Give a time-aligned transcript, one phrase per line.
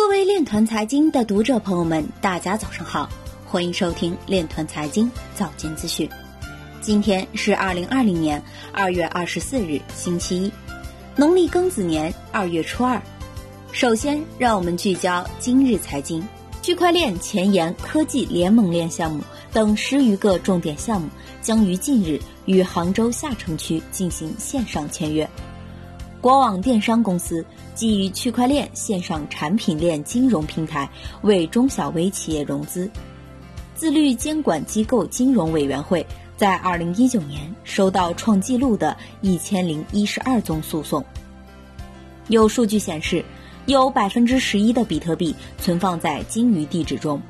[0.00, 3.06] 各位链团财经的读者朋友们，大家早上好，
[3.44, 6.08] 欢迎收听链团财经早间资讯。
[6.80, 8.42] 今天是二零二零年
[8.72, 10.52] 二月二十四日，星期一，
[11.16, 13.00] 农历庚子年二月初二。
[13.72, 16.26] 首先，让我们聚焦今日财经。
[16.62, 19.22] 区块链前沿科技联盟链项目
[19.52, 21.08] 等十余个重点项目
[21.42, 25.28] 将于近日与杭州下城区进行线上签约。
[26.20, 27.44] 国网电商公司
[27.74, 30.88] 基于区块链线上产品链金融平台
[31.22, 32.90] 为中小微企业融资。
[33.74, 36.06] 自律监管机构金融委员会
[36.36, 41.04] 在二零一九年收到创纪录的一千零一十二宗诉讼。
[42.28, 43.24] 有数据显示。
[43.66, 47.20] 有百分之十一的比特币存放在鲸鱼地址中，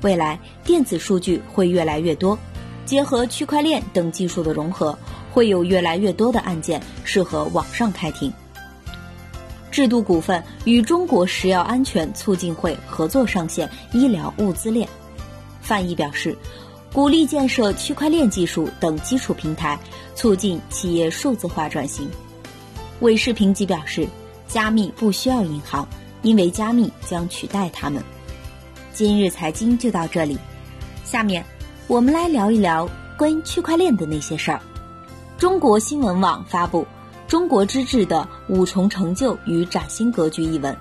[0.00, 2.36] 未来电子数据会越来越多，
[2.84, 4.96] 结合区块链等技术的融合，
[5.30, 8.32] 会有越来越多的案件适合网上开庭。
[9.70, 14.88] 制度股份与中国食药安全促进会合作上线医疗物资链，
[15.60, 16.36] 范毅表示，
[16.92, 19.78] 鼓励建设区块链技术等基础平台，
[20.14, 22.08] 促进企业数字化转型。
[23.00, 24.06] 韦世平吉表示。
[24.48, 25.88] 加密不需要银行，
[26.20, 28.04] 因为加密将取代他们。
[28.92, 30.36] 今日财经就到这里，
[31.06, 31.42] 下面
[31.92, 34.58] 我们来聊一聊关于区块链的那些事儿。
[35.36, 36.80] 中国新闻网发布
[37.28, 40.74] 《中国之治的五重成就与崭新格局》一文，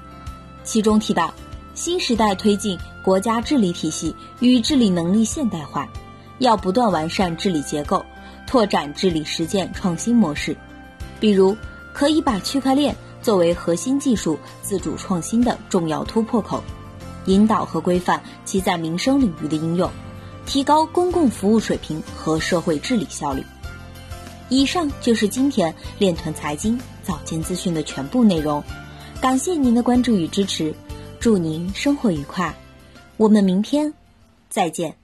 [0.64, 1.34] 其中提到，
[1.76, 5.86] 新时代推进国家治理体系与治理能力现代化，
[6.40, 8.06] 要不断完善治理结构，
[8.48, 10.56] 拓展治理实践创新模式，
[11.20, 11.54] 比如
[11.92, 12.96] 可以把区块链。
[13.22, 16.64] 作为核心技术自主创新的重要突破口，
[17.26, 19.92] 引导和规范其在民生领域的应用，
[20.46, 23.44] 提高公共服务水平和社会治理效率。
[24.50, 28.62] 以上就是今天链团财经早间资讯的全部内容，
[29.22, 30.74] 感谢您的关注与支持，
[31.20, 32.54] 祝您生活愉快，
[33.18, 33.94] 我们明天
[34.50, 35.01] 再见。